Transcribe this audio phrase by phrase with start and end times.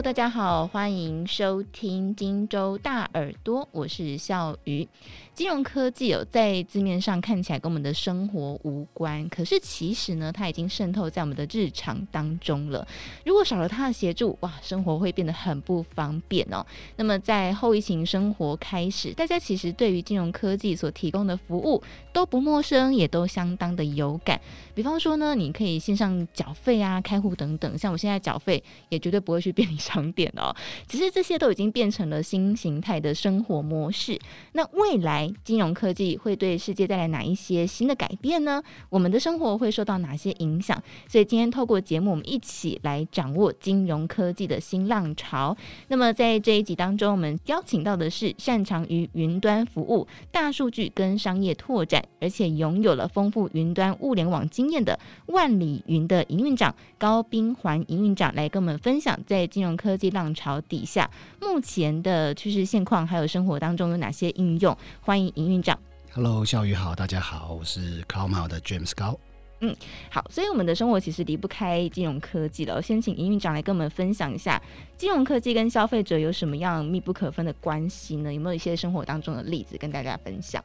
[0.00, 4.86] 大家好，欢迎收听荆州大耳朵，我是笑鱼。
[5.34, 12.86] 金融科技有在字面上看起来跟我们的生活无关，可是其实呢，它已经渗透在我们的日常当中了。
[13.24, 16.64] 如果少了它的协助，哇，生活会变得很不方便哦。
[16.94, 24.40] 那么在后疫情生活开始，大家其实对于金融科技所提供的服务都不陌生，也都相当的有感。
[24.78, 30.54] 比方说呢，你可以线上缴费啊、开户等等，像我现在缴费也绝对不会去便利商店哦。
[30.86, 34.16] 其实这些都已经变成了新形态的生活模式。
[34.52, 38.62] 那未来，金融科技会对世界带来哪一些新的改变呢？
[38.88, 40.80] 我们的生活会受到哪些影响？
[41.08, 45.56] 所以今天透过节目，我们一起来掌握金融科技的新浪潮。
[45.88, 61.10] 那么在这一集当中，我们邀请到的是擅长于云端服务、大数据跟商业拓展，而且拥有了丰富云端物联网经验的万里云的营运长高冰环营运长，来跟我们分享在金融科技浪潮底下
[61.40, 64.76] 目前的趋势现况，还有生活当中有哪些应用。
[65.00, 65.78] 欢迎营运长
[66.12, 69.18] ，Hello，笑宇好，大家好，我是 CloudMile 的 James 高。
[69.60, 69.74] 嗯，
[70.08, 72.76] 好，所以我们的生活其实离不开金融科技了。
[72.76, 74.62] 我先请营运长来跟我们分享一下，
[74.96, 78.32] 金融科技跟消费者有什么样密不可分的关系呢？
[78.32, 80.62] 有没有一些生活当中的例子跟大家分享？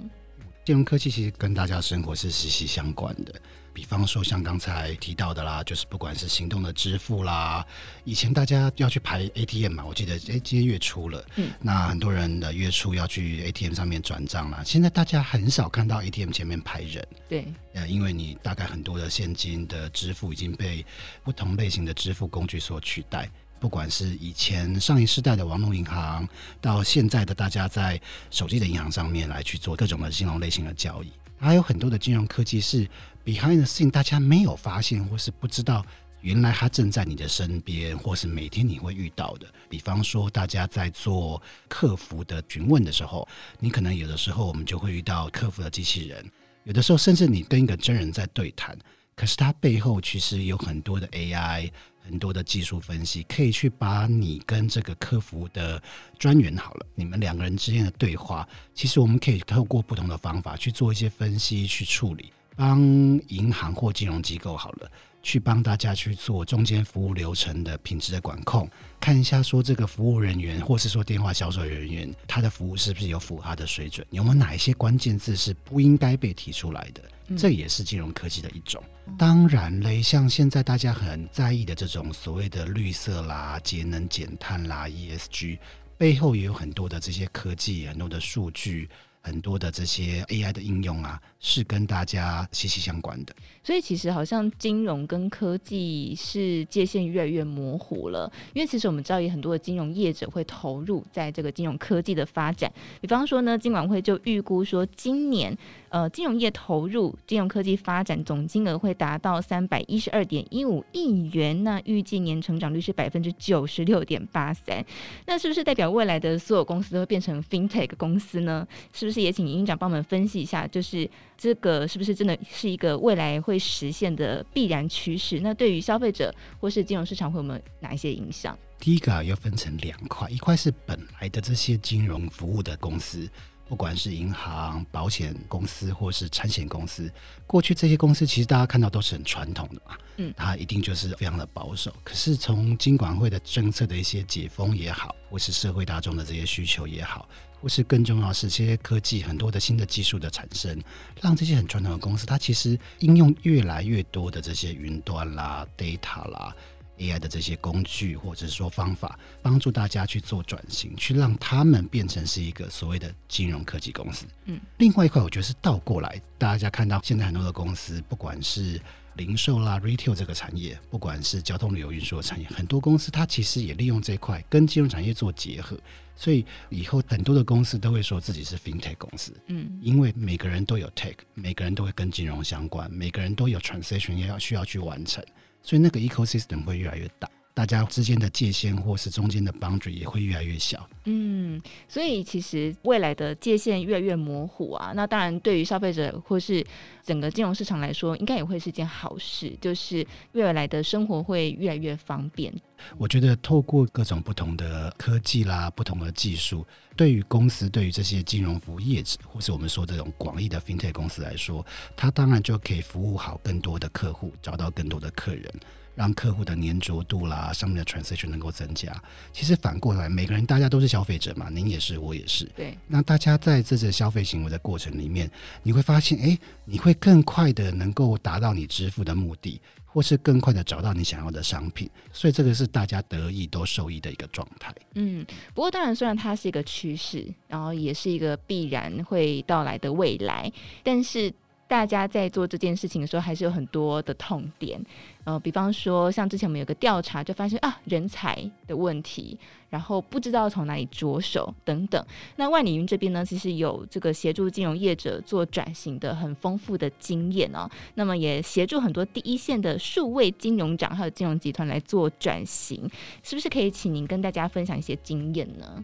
[0.65, 3.33] 金融科技其实跟大家生活是息息相关的。
[3.73, 7.65] 比方说，像刚才提到的啦，就是不管是行动的支付啦，
[8.05, 14.61] 以前大家要去排 ATM 嘛，我记得哎，今天月初了，嗯，那很多人的月初要去 ATM 上面转账啦。
[14.63, 20.85] 现在大家很少看到 ATM 前面排人，对，呃，因为你大概很多的现金的支付已经被
[21.23, 23.29] 不同类型的支付工具所取代。
[23.63, 26.27] 不管是以前上一世代的网络银行，
[26.59, 27.97] 到现在的大家在
[28.29, 32.85] 手机的银行上面来去做各种的金融类型的交易，还有很多的金融科技是
[33.23, 35.85] behind the scene，大家没有发现或是不知道，
[36.19, 39.47] 原来它正在你的身边，或是每天你会遇到的。
[39.69, 43.25] 比方说，大家在做客服的询问的时候，
[43.61, 46.29] 你可能有的时候我们就会遇到客服的机器人，
[46.65, 48.77] 有的时候甚至你跟一个真人在对谈，
[49.15, 51.71] 可是它背后其实有很多的 AI。
[52.05, 55.81] 很多的技术分析可以去把你跟这个客服的
[56.19, 62.79] 专员好了，你们两个人之间的对话，其实我们可以透过不同的方法去做一些分析去处理，帮
[63.27, 64.91] 银行或金融机构好了，
[65.21, 68.69] 去帮大家去做中间服务流程的品质的管控，
[68.99, 77.01] 看一下说这个服务人员或是说电话销售人员他的服务是不是有符合他的水准，有没有哪一些关键字是不应该被提出来的。
[77.37, 78.83] 这也是金融科技的一种。
[79.17, 85.57] 当然嘞，像现在大家很在意的这种所谓的绿色啦、节能减碳啦、ESG，
[85.97, 88.89] 背后也有很多的这些科技、很多的数据、
[89.21, 93.35] 很多的这些 AI 的应用啊，是跟大家息息相关的。
[93.65, 102.69] 所以其实好像金融跟科技是界限越来越模糊了，因为其实我们知道有很多的金融业者会投入在这个金融科技的发展。
[102.99, 114.85] 比方说呢，金管会就预估说，今年呃金融业投入金融科技发展总金额会达到三百一十二点一五亿元，那预计年成长率是百分之九十六点八三。
[115.25, 118.67] 那是不是代表未来的所有公司都会变成 FinTech 公司呢？
[118.91, 121.09] 是不是也请营运长帮我们分析一下，就是
[121.43, 125.41] 这个是不是真的是一个未来会实现的必然趋势。
[125.41, 128.57] 那对于消费者或是金融市场会有没有哪一些影响？
[128.79, 133.29] 第一个要分成两块，一块是本来的这些金融服务的公司，
[133.67, 137.11] 不管是银行、保险公司或是产险公司，
[137.47, 141.93] 过去这些公司其实大家看到都是很传统的嘛，嗯，它一定就是非常的保守。
[142.03, 147.27] 可是从金管会的政策的一些解封也好，或是社会大众的这些需求也好。
[147.61, 150.77] 或是更重要的是，这些科技很多的新的技术的产生，
[151.21, 156.53] 让这些很传统的公司，它其实应用越来越多的这些云端啦、data 啦、
[156.99, 164.25] AI 的这些工具，或者是说方法，帮助大家去做转型，去让他们变成是一个所谓的金融科技公司。
[164.45, 168.79] 嗯，另外一块，我觉得是倒过来，大家看到现在很多的公司，不管是
[169.15, 175.77] 零售啦、retail 这个产业，不管是交通旅游运输的产业，很多公司它其实也利用这一块跟金融产业做结合。
[176.15, 185.25] 所以以后很多的公司都会说自己是 FinTech 公司，嗯，因为每个人都有 Tech，每个人都会跟金融相关，每个人都有 Transaction 要需要去完成，
[185.63, 187.27] 所以那个 Ecosystem 会越来越大。
[187.53, 190.89] 大家之间的界限或是中间的 boundary 也会越来越小。
[191.05, 194.91] 嗯，所以其实未来的界限越来越模糊啊。
[194.95, 196.65] 那当然，对于消费者或是
[197.03, 202.53] 整个金融市场来说，应该也会是件好事，就是未来的生活会越来越方便。
[202.97, 206.65] 我觉得透过各种不同的科技啦、不同的技术，
[206.95, 211.65] 对于公司、对于这些金融服务业者，或是我们说这种广义的 FinTech 公司来说，
[211.95, 215.53] 它当然就可以服务好更多的客户，找到更多的客人。
[215.95, 218.91] 让客户的粘着度啦，上面的 transaction 能够增加。
[219.31, 222.45] 其实反过来，每个人大家都是消费者嘛，您也是，我也是。
[222.55, 222.77] 对。
[222.87, 225.29] 那大家在这个消费行为的过程里面，
[225.61, 229.61] 你会发现，哎，你会更快的能够达到你支付的目的。
[229.85, 234.73] 或是更快的找到你想要的商品，所以这个是大家得益都受益的一个状态。
[234.95, 235.23] 嗯，
[235.53, 240.51] 不过当然，虽然它是一个趋势，然后也是一个必然会到来的未来，
[240.81, 241.31] 但是。
[241.67, 244.79] 大家在做这件事情的时候，还是有很多的痛点，
[245.23, 248.37] 呃，比方说像之前我们有个调查，就发现啊，人才
[248.67, 249.37] 的问题，
[249.69, 252.05] 然后不知道从哪里着手等等。
[252.35, 262.87] 那万里云这边呢，其实有这个协助金融业者做转型的很丰富的经验哦，那么也协助很多第一线的数位金融长还有金融集团来做转型，
[263.23, 265.83] 是不是可以请您跟大家分享一些经验呢？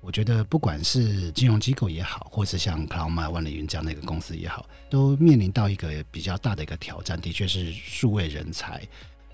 [0.00, 7.20] 我觉得不管是金融机构也好，或是像 CloudMile 万里云这样的一个公司也好，都面临到一个比较大的一个挑战。
[7.20, 8.86] 的确是数位人才，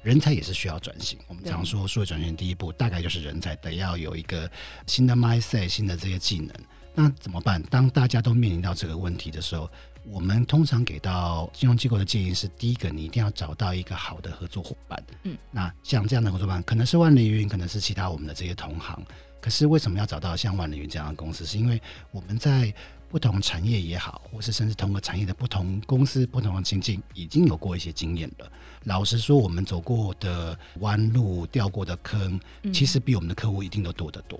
[0.03, 1.19] 人才也是需要转型。
[1.29, 4.51] 我们常说数位转型第一步，大概就是人才得要有一个
[4.87, 6.55] 新的 mindset，新的这些技能。
[6.95, 7.63] 那怎么办？
[7.65, 9.71] 当大家都面临到这个问题的时候，
[10.07, 15.03] 我们通常给到金融机构的建议是：第一个，你一定要找到一个好的合作伙伴。
[15.25, 19.03] 嗯，那像这样的合作伙伴，可能是万里云，可能是其他我们的这些同行。
[19.43, 21.45] 可是为什么要找到像万能云这样的公司？
[21.45, 22.73] 是因为我们在
[23.11, 28.51] 不同产业也好，或是甚至同个产业的不同公司、不同的情境，已经有过一些经验了。
[28.85, 32.41] 老实说，我们走过的弯路、掉过的坑，
[32.73, 34.39] 其实比我们的客户一定都多得多。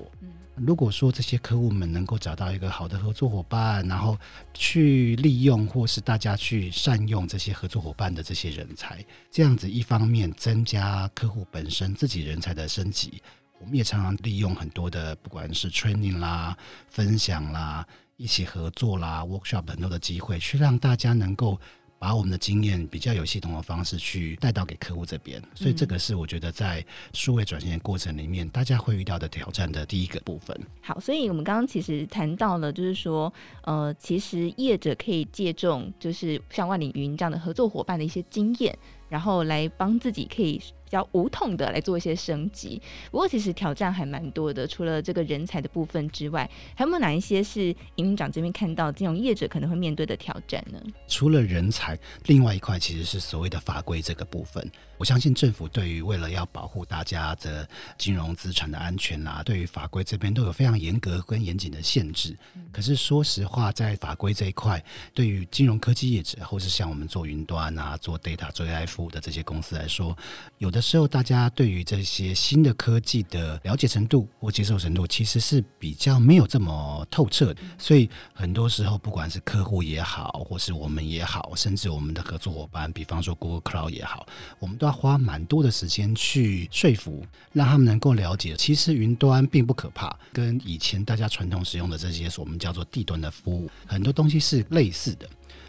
[0.55, 4.17] 如果说这些客户们能够找到一个好的合作伙伴，然后
[4.55, 13.23] 去利用或是大家去善用这些合作伙伴的这些人才，这样子一方面增加客户本身自己人才的升级。
[13.63, 16.57] 我们也常常利用很多的，不管是 training 啦、
[16.91, 17.87] 分享啦、
[18.17, 21.57] 一起合作啦、workshop 很多的机会，去让大家能够
[21.97, 25.41] 把我们的经验比较有系统的方式去带到给客户这边。
[25.55, 30.61] 所以这个是我觉得在数位转型的过程里面，大家会遇到的挑战的第一个部分。
[30.81, 33.33] 好，所以我们刚刚其实谈到了，就是说，
[33.63, 38.77] 呃，其实业者可以借重，就是像万里云这样的合作伙伴的一些经验，
[39.09, 40.61] 然后来帮自己可以。
[40.93, 42.79] 比较无痛的来做一些升级，
[43.11, 44.67] 不过其实挑战还蛮多的。
[44.67, 50.79] 除了这个人才的部分之外，还有没有哪一些是营运长这边看到这种业者可能会面对的挑战呢？
[51.09, 54.71] 除了人才，另外一块其实是所谓的法规这个部分。
[55.03, 57.69] 我相信政府对于为了要保护大家的
[57.99, 62.39] 金融资产的安全啊，对于法规这边都有非常严格跟严谨的限制。
[62.71, 64.81] 可是说实话，在法规这一块，
[65.13, 70.17] 对于金融科技业者，或是像我们做云端啊、做 data、做 AI 服务的这些公司来说，
[70.59, 77.61] 有的时候大家对于这些新的科技的了解程度或接受程度，其实是比较没有这么透彻的。
[77.77, 84.25] 所以很多时候，不管是客户也好，或是我们也好，甚至我们的合作伙伴，比方说 Google Cloud 也好，
[84.61, 84.92] 我们都要。
[84.93, 95.29] 花蛮多的时间去说服，让他们能够了解，其实云端并不可怕，跟以前大家传统使用的这些我们叫做地端的服务，很多东西是类似的，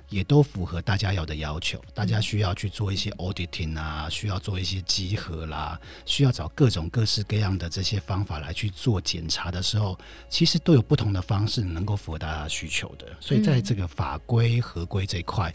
[0.10, 1.82] 也都符合大家要的要求。
[1.94, 9.98] 大家需要去做一些 auditing 啊，需要做一些集合啦，需要找各种各式各样的这些方法来去做检查的时候，
[10.30, 13.08] 其实都有不同的方式能够符合大家需求的。
[13.20, 15.54] 所以在这个法规合规这一块。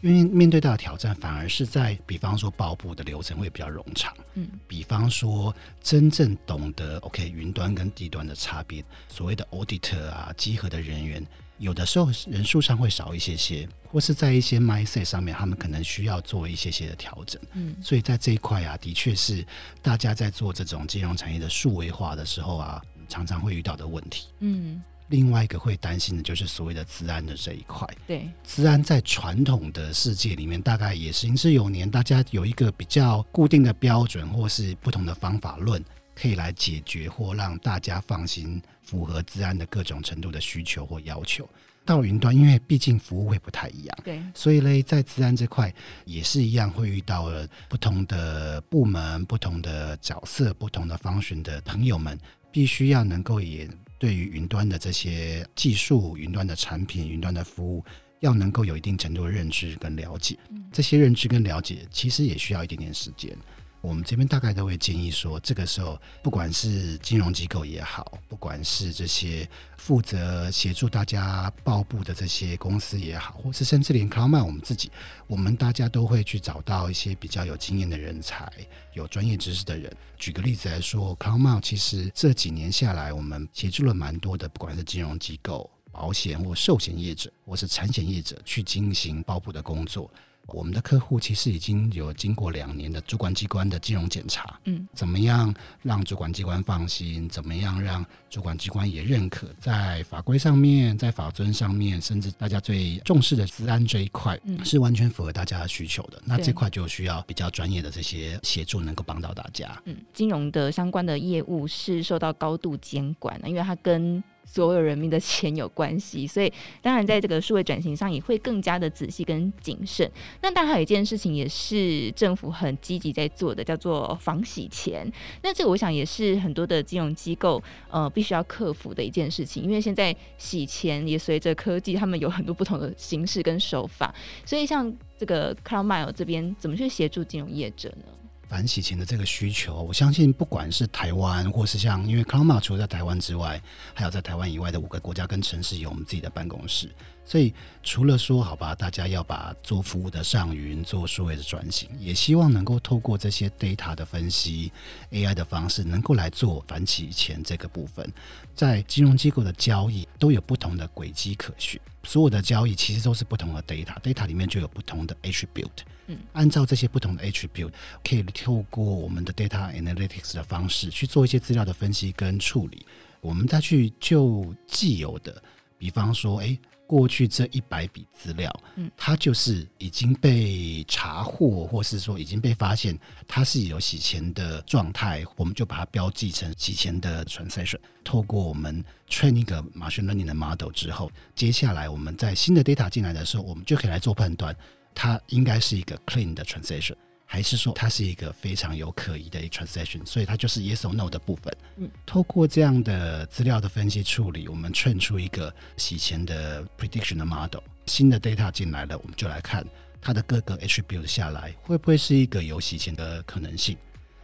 [0.00, 11.26] 因为面对到的挑战，反而是在比方说报布的流程会比较冗长，嗯，比方说真正懂得 OK 云端跟地端的差别，所谓的 auditor 啊，集合的人员，
[11.58, 19.44] 有的时候人数上会少一些些，或是在一些 mindset 上面，他们可能需要做一些些的调整，嗯，所以在这一块啊，的确是
[19.82, 24.80] 大家在做这种金融产业的数位化的时候啊，常常会遇到的问题，嗯。
[25.08, 27.88] 另外一个会担心的就是所谓的治安的这一块。
[28.06, 35.82] 对，治安在传统的世界里面，大概也是行之有年，大家有一个比较固定的标准，或是不同的方法论，
[36.14, 41.48] 可以来解决或让大家放心，符合治安的各种程度的需求或要求。
[41.86, 45.72] 到云端，因为毕竟服务会不太一样，对，所以嘞，在治安这块
[46.04, 52.18] 也是一样，会遇到了不同的部门、不同的角色、不同的方寻的朋友们，
[52.52, 53.66] 必须要能够也。
[53.98, 57.84] 对于云端的这些技术、云端的产品、云端的服务，
[58.20, 60.38] 要能够有一定程度的认知跟了解，
[60.72, 63.36] 这些认知跟了解其实也需要一点点时间。
[63.80, 74.90] 我们这边大概都会建议说，这个时候不管是金融机构也好，不管是这些负责协助大家报布的这些公司也好，或是甚至连 c l m a 我们自己，
[75.28, 78.52] 我们大家都会去找到一些比较有经验的人才、
[78.94, 79.90] 有专业知识的人。
[80.16, 90.10] 举个例子来说 c l m a 其实这几年下来，我们协助了蛮多的，不管是金融机构、保险或寿险业者，或是产险业者去进行报布的工作。
[90.48, 97.28] 我们的客户其实已经有经过两年的主管机关的金融检查，嗯，怎么样让主管机关放心？
[97.28, 99.46] 怎么样让主管机关也认可？
[99.60, 106.20] 在法规上面，在法尊上面，甚至大家最重视的治安这一块，嗯，是完全符合大家的需求的。
[106.24, 109.80] 那这块就需要比较专业的这些协助，能够帮到大家。
[109.84, 116.50] 嗯，金融的相关的业务是受到高度监管的，因为它跟所有人民的钱有关系，所以
[116.80, 120.10] 当然在这个数位转型上也会更加的仔细跟谨慎。
[120.40, 125.06] 那当然还有一件事情也是政府很积极在做的，叫做防洗钱。
[125.42, 134.14] 那这个我想也是很多的金融机构呃必须要克服的一件事情，因为现在洗钱也随着科技，他们有很多不同的形式跟手法。
[134.46, 138.04] 所以像这个 CloudMile 这边怎么去协助金融业者呢？
[138.48, 143.60] 反洗钱的这个需求，我相信不管是台湾，或是像因为 CloudMile 除了在台湾之外，
[143.94, 146.90] 还有在台湾以外的五个国家跟城市有我们自己的办公室，
[147.26, 147.52] 所以
[147.82, 154.72] 除了说好吧，大家要把做服务的上云做数位的转型，也希望能够透过这些 data 的分析
[155.10, 158.10] AI 的方式，能够来做反洗钱这个部分。
[158.54, 165.82] 在金融机构的交易都有不同的轨迹可循，所有的交易其实都是不同的 data，data 里面就有不同的 attribute。
[166.06, 172.86] 嗯，按照这些不同的 attribute，可以透过我们的 data analytics 的方式去做一些资料的分析跟处理。
[173.20, 175.42] 我们再去就既有的，
[175.76, 187.78] 比方说，诶，过去这一百笔资料，嗯，它就是已经被查获，或是说已经被发现它是有洗钱的状态，我们就把它标记成洗钱的 transaction。
[188.02, 194.56] 透过我们 train 一个 machine learning 的 model 之后，接下来我们在新的 data 进来的时候，我们就可以来做判断。
[194.94, 196.94] 它应该是一个 clean 的 transaction，
[197.30, 200.04] 还是说它是一个非常有可疑的一 transaction？
[200.06, 201.54] 所以它就是 yes or no 的部分。
[201.76, 207.60] 嗯，透过这样的资料的分析处理，我们 train 出一个洗钱的 prediction 的 model。
[207.84, 209.62] 新的 data 进来了，我们就来看
[210.00, 213.76] 它的各个 attribute 下来，会不会是一个有洗钱的可能性？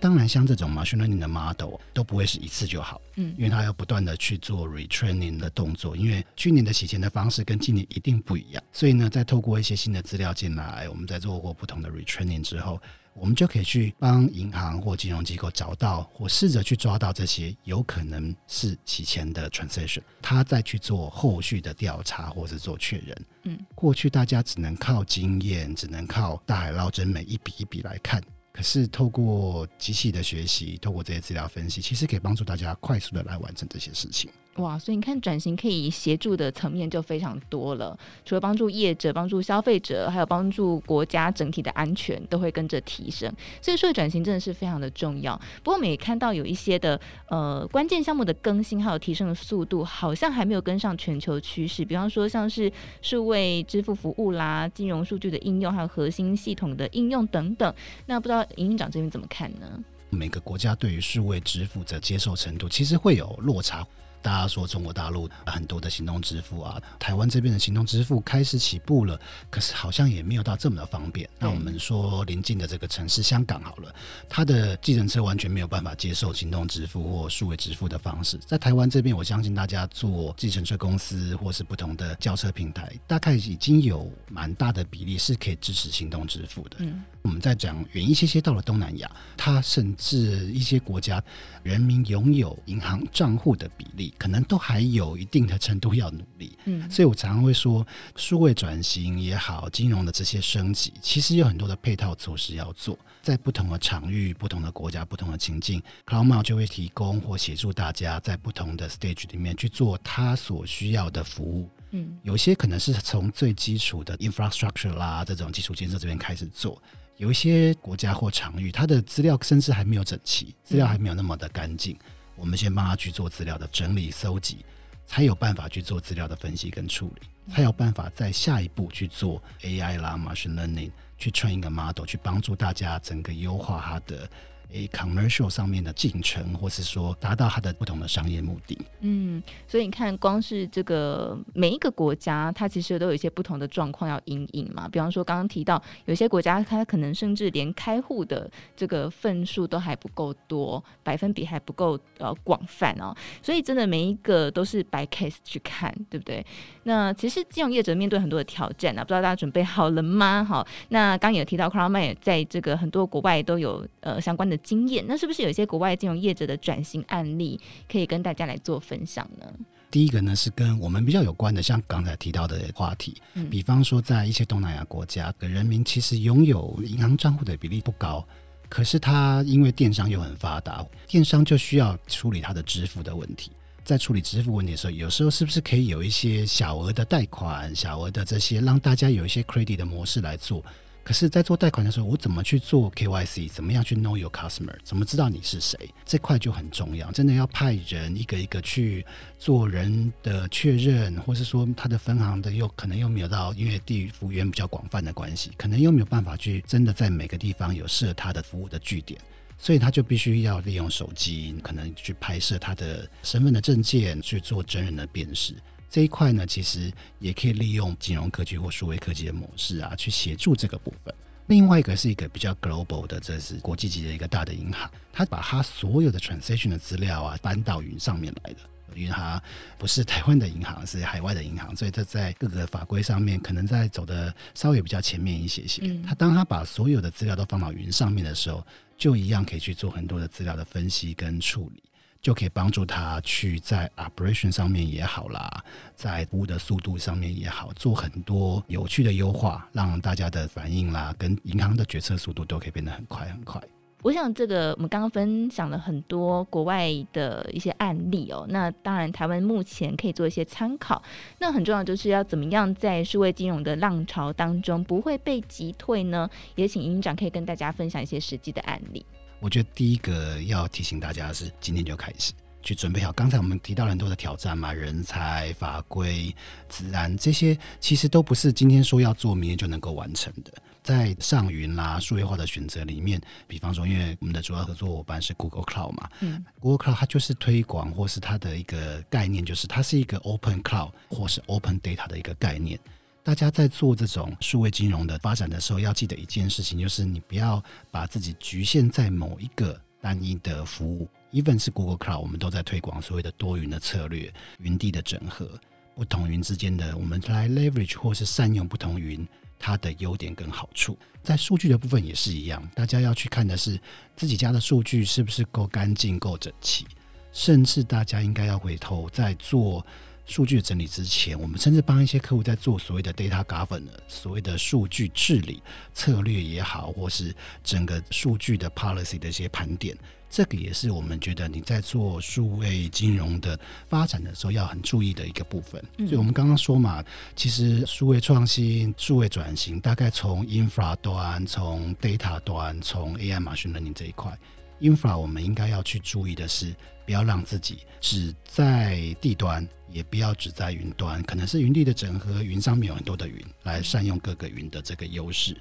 [0.04, 12.78] 当然，像这种 machine learning 的 model 都不会是一次就好，嗯，因为它要不断的去做 retraining 的动作，因为去年的洗钱的方式跟今年一定不一样，所以呢，在透过一些新的资料进来，我们在做过不同的 retraining 之后，
[13.14, 23.25] 我们就可以去帮银行或金融机构找到或试着去抓到这些有可能是洗钱的 transaction，他再去做后续的调查或是做确认。
[23.44, 28.23] 嗯，过去大家只能靠经验，只能靠大海捞针，每一笔一笔来看。
[28.56, 34.30] 可是透过机器的学习，透过这些资料分析，其实可以帮助大家快速的来完成这些事情。
[34.56, 37.99] 哇，所以你看，转型可以协助的层面就非常多了。
[38.25, 43.28] 除了帮助业者、帮助消费者，还有帮助国家整体的安全，都会跟着提升。
[43.61, 45.37] 所以说，转型真的是非常的重要。
[45.64, 51.84] 不过，我们也看到有一些的呃关键项目的更新还有提升的速度，好像还没有跟上全球趋势。
[51.84, 57.75] 比方说，像是数位支付服务啦、金融数据的应用，还有核心系统的应用等等。
[58.06, 59.66] 那不知道营运长这边怎么看呢？
[60.11, 63.84] 每个国家对于数位支付的接受程度，其实会有落差。
[64.25, 71.28] 大家说中国大陆很多的行动支付啊，台湾这边的行动支付开始起步了，可是好像也没有到这么的方便。
[71.38, 73.95] 那我们说邻近的这个城市香港好了，
[74.26, 78.38] 它的计程车完全没有办法接受行动支付或数位支付的方式。
[78.47, 86.78] 在台湾这边，我相信大家做计程车公司或是不同的轿车平台，大概已经有蛮大的比例是可以支持行动支付的。
[86.78, 87.04] 嗯。
[87.25, 91.23] 我们再讲远一些些，到了东南亚，它甚至一些国家
[91.62, 96.57] 人民拥有银行账户的比例，可能都还有一定的程度要努力。
[96.66, 111.71] 嗯，所以我常常会说，数位转型也好，金融的这些升级，其实有很多的配套措施要做，在不同的场域、不同的国家、不同的情境，CloudMile 就会提供或协助大家在不同的 stage 里面去做他所需要的服务。
[111.93, 116.81] 嗯，有些可能是从最基础的 infrastructure 啦，这种基础建设这边开始做。
[117.16, 121.97] 有一些国家或场域，它的资料甚至还没有整齐，资料还没有那么的干净。
[122.37, 124.64] 我们先帮他去做资料的整理、搜集，
[125.06, 134.28] 才有办法去做资料的分析跟处理，才有办法在下一步去做 AI 啦、Machine Learning，去 train 一个 model，去帮助大家整个优化它的。
[134.75, 138.76] 诶，commercial 上面的进程，或是说达到它的不同的商业目的。
[139.02, 144.88] 嗯，所以你看，光是这个每一个国家，它其实都有一些不同的状况要因应嘛。
[144.88, 153.14] 比方说，刚刚提到有些国家，它可能甚至连开户的这个份数都还不够多，百分比还不够呃广泛哦。
[153.40, 156.45] 所以真的每一个都是 by case 去看，对不对？
[156.84, 160.42] 那其实金融业者面对很多的挑战啊，不知道大家准备好了吗？
[160.42, 164.54] 好，那刚有提到 CloudMile 在这个很多国外都有呃相关的。
[164.64, 167.60] 经验，那是不是有一些国外金融业者的转型案例
[167.90, 169.46] 可以跟大家来做分享呢？
[169.90, 178.26] 第一个呢是跟我们比较有关的，像刚才提到的话题，比方说在一些东南亚国家的人民其实拥有银行账户的比例不高，
[178.68, 183.52] 可是他因为电商又很发达，电商就需要处理他的支付的问题。
[183.84, 190.64] 在处理支付问题的时候，有时候是不是可以有一些小额的贷款、小额的这些，让大家有一些 credit 的模式来做？
[191.04, 193.50] 可是，在做贷款的时候，我怎么去做 KYC？
[193.50, 194.74] 怎么样去 know your customer？
[194.82, 195.78] 怎么知道你是谁？
[196.06, 199.04] 这块就很重要，真的要派人一个一个去
[199.38, 209.20] 做人的确认，或是说他的分行的又可能又没有到，因为地域幅员比较广泛的关系，可能又没有办法去真的在每个地方有设他的服务的据点。
[209.58, 215.54] 所以他就必须要利用手机，可能去拍摄他的身份的证件，去做真人的辨识。
[215.88, 221.14] 这一块呢，其实也可以利用金融科技或数位科技的模式啊，去协助这个部分。
[221.46, 228.58] 另外一个是一个比较 global 的，这是国际级的一个大的银行，他把他所有的 transaction 的资料啊搬到云上面来的。
[228.94, 229.42] 因为它
[229.76, 235.82] 不是台湾的银行，是海外的银行，所以它在各个法规上面可能在走的稍微比较前面一些些。
[236.04, 238.64] 他、嗯、当他把所有的资料都放到云上面的时候，
[238.96, 241.82] 就一样可以去做很多的资料的分析跟处理，
[242.20, 253.62] 就可以帮助他去在 operation 上面也好啦，在服务的速度上面也好，做很多有趣的优化，让大家的反应啦跟银行的决策速度都可以变得很快很快。
[254.04, 261.02] 我想这个我们刚刚分享了很多国外的一些案例哦，那当然台湾目前可以做一些参考。
[261.38, 266.28] 那很重要就是要怎么样在数位金融的浪潮当中不会被击退呢？
[266.54, 269.06] 也请营长可以跟大家分享一些实际的案例。
[269.40, 272.34] 我觉得第一个要提醒大家是，今天就开始
[272.64, 273.12] 去准备好。
[273.12, 276.35] 刚才我们提到了很多的挑战嘛，人才、法规、
[276.68, 280.52] 自然这些，其实都不是今天说要做，明天就能够完成的。
[280.83, 292.78] 在上云啦、数位化的选择里面，比方说，因为我们的主要合作伙伴是 Google Cloud 嘛，嗯，Google Cloud 它就是推广或是它的一个概念，就是它是一个 Open Cloud 或是 Open Data 的一个概念。
[293.23, 301.08] 大家在做这种数位金融的发展的时候，要记得一件事情，就是你不要把自己局限在某一个单一的服务。
[301.34, 305.50] Even 是 Google Cloud，我们都在推广所谓的多云的策略、云地的整合，
[305.97, 309.26] 不同云之间的我们来 leverage 或是善用不同云。
[309.58, 312.62] 它的优点跟好处，在数据的部分也是一样。
[312.75, 313.80] 大家要去看的是
[314.14, 316.86] 自己家的数据是不是够干净、够整齐，
[317.32, 319.84] 甚至大家应该要回头再做
[320.26, 329.97] 数据整理之前，我们甚至帮一些客户在做所谓的 data governance，所谓的数据治理策略也好，或是整个数据的 policy 的一些盘点。
[330.30, 333.56] 这个也是我们觉得你在做数位金融的
[333.89, 335.80] 发展的时候要很注意的一个部分。
[335.99, 337.04] 所以我们刚刚说嘛，
[337.37, 344.37] 其实数位创新、数位转型，大概从 infra 端、从 data 端、从 AI machine learning 这一块
[344.80, 355.56] ，infra 我们应该要去注意的是，不要让自己只在地端，也不要只在云端，可能是云地的整合，云上面有很多的云，来善用各个云的这个优势。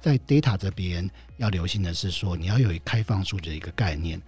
[0.00, 4.20] 在 data 这边要留心的是说，你要有开放数据的一个概念，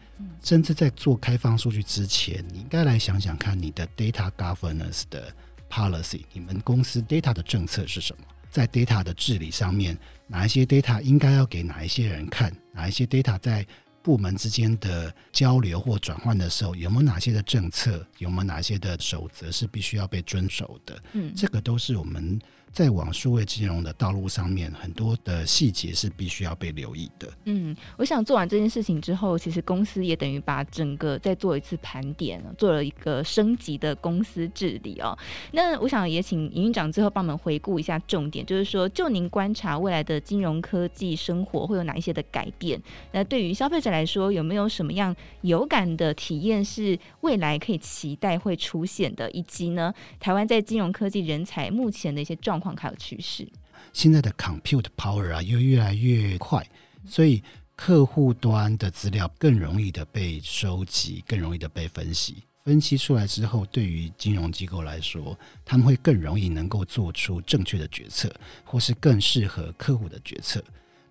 [0.44, 5.34] 甚至在做开放数据之前，你应该来想想看你的 data governance 的
[5.70, 8.24] policy，你们公司 data 的政策是什么？
[8.50, 12.54] 在 data 的治理上面，哪一些 data 应该要给哪一些人看？
[12.74, 13.66] 哪一些 data 在
[14.02, 18.06] 部门之间的交流或转换的时候，有没有哪些的政策？
[18.18, 21.02] 有没有哪些的守则是必须要被遵守的？
[21.12, 22.40] 嗯，这个都是我们。
[22.72, 27.30] 在往数位金融的道路上面，很多的细节是必须要被留意的。
[27.44, 35.16] 嗯，我想做完这件事情之后，其实公司也等于把整个再做一次盘点，做了一个升级的公司治理哦。
[35.52, 42.80] 那我想也请营运长最后帮我们回顾一下重点，就是说，就您观察未来的金融科技生活会有哪一些的改变？
[43.12, 49.30] 那对于消费者来说，有没有什么样有感的体验是未来可以期待会出现的？
[49.32, 53.46] 以及呢，台湾在金融科技人才目前的一些状况还有趋势，
[53.92, 56.64] 现在的 compute power 啊，又越来越快，
[57.04, 57.42] 所以
[57.74, 62.44] 客户端的资料更容易的被收集，更容易的被分析。
[62.64, 68.32] 分析出来之后，对于金融机构来说，他们会更容易能够做出正确的决策，
[68.64, 70.62] 或是更适合客户的决策。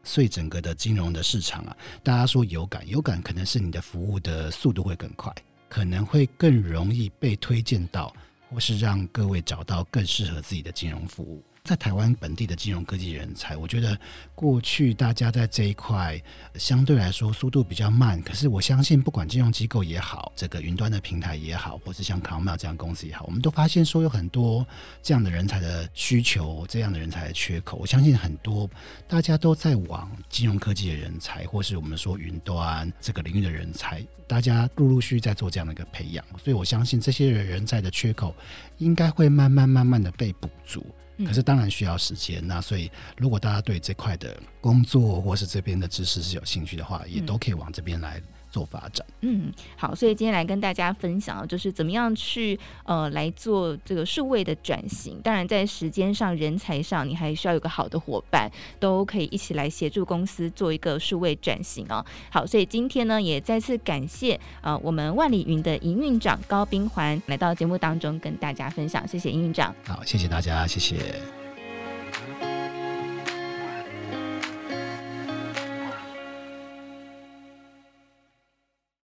[0.02, 5.32] 所以整个的金融的市场啊，大家说有感，有感可能是你的服务的速度会更快，
[5.68, 8.16] 可能会更容易被推荐到。
[8.52, 13.98] 或是让各位找到更适合自己的金融服务，在台湾本地的金融科技人才，我觉得
[14.34, 16.20] 过去大家在这一块
[16.56, 18.20] 相对来说速度比较慢。
[18.24, 24.66] 可是我相信，不管金融机构也好，这个云端的平台也好，或是像考麦这样公司也好，我们都发现说有很多
[25.04, 27.78] 这样的人才的需求，这样的人才的缺口。
[27.78, 28.68] 我相信很多
[29.08, 36.26] 大家都在往金融科技的人才，或是我们说云端这个领域的人才，大家陆陆续续在做这样的一个培养。
[36.44, 38.36] 所以我相信这些人才的缺口
[38.82, 40.86] 应该会慢慢慢慢的被补足。
[41.24, 48.20] 可是当然需要时间，那所以如果大家对这块的工作或是这边的知识是有兴趣的话，也都可以往这边来
[48.52, 49.04] 做发展。
[49.22, 55.20] 嗯，好，所以今天来跟大家分享，就是怎么样去呃来做这个数位的转型。
[55.24, 62.06] 当然，在时间上、人才上，你还需要有个好的伙伴，都可以一起来协助公司做一个数位转型哦。
[62.30, 69.74] 好，所以今天呢，也再次感谢呃我们万里云的营运长高冰环来到节目当中跟大家分享，谢谢营运长。
[69.86, 71.41] 好，谢谢大家，谢谢。